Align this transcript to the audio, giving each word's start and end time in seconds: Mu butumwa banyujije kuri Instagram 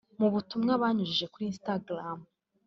Mu 0.19 0.27
butumwa 0.33 0.71
banyujije 0.81 1.25
kuri 1.33 1.45
Instagram 1.51 2.19